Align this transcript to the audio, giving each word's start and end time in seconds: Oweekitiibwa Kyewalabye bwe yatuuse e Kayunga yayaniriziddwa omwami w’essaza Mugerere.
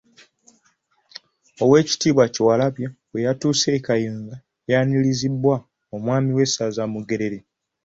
Oweekitiibwa 1.63 2.25
Kyewalabye 2.33 2.87
bwe 3.09 3.23
yatuuse 3.25 3.67
e 3.77 3.79
Kayunga 3.85 4.35
yayaniriziddwa 4.69 5.55
omwami 5.95 6.29
w’essaza 6.37 6.83
Mugerere. 6.93 7.37